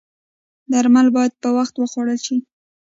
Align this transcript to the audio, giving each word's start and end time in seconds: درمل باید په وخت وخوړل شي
درمل 0.71 1.07
باید 1.15 1.33
په 1.41 1.49
وخت 1.57 1.73
وخوړل 1.77 2.19
شي 2.25 2.37